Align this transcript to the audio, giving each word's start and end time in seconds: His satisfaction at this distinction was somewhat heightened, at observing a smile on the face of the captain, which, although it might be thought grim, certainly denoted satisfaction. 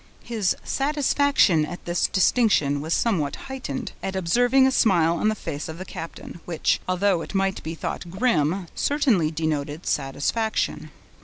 His 0.23 0.55
satisfaction 0.63 1.63
at 1.63 1.85
this 1.85 2.07
distinction 2.07 2.81
was 2.81 2.91
somewhat 2.95 3.35
heightened, 3.35 3.91
at 4.01 4.15
observing 4.15 4.65
a 4.65 4.71
smile 4.71 5.15
on 5.17 5.27
the 5.29 5.35
face 5.35 5.69
of 5.69 5.77
the 5.77 5.85
captain, 5.85 6.39
which, 6.45 6.79
although 6.87 7.21
it 7.21 7.35
might 7.35 7.61
be 7.61 7.75
thought 7.75 8.09
grim, 8.09 8.65
certainly 8.73 9.29
denoted 9.29 9.85
satisfaction. 9.85 10.89